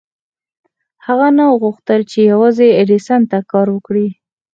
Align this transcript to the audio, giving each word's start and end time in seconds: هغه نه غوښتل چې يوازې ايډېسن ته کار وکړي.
هغه 1.05 1.27
نه 1.37 1.45
غوښتل 1.61 2.01
چې 2.11 2.19
يوازې 2.31 2.67
ايډېسن 2.79 3.21
ته 3.31 3.37
کار 3.51 3.67
وکړي. 3.71 4.07